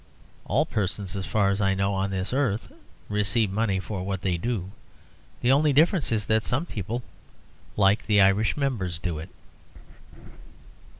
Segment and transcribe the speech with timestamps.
[0.45, 2.71] All persons, as far as I know, on this earth
[3.07, 4.71] receive money for what they do;
[5.41, 7.03] the only difference is that some people,
[7.77, 9.29] like the Irish members, do it.